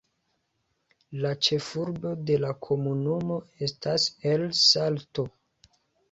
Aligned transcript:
La 1.25 1.33
ĉefurbo 1.47 2.13
de 2.29 2.37
la 2.43 2.49
komunumo 2.67 3.37
estas 3.67 4.07
El 4.31 4.47
Salto. 4.61 5.27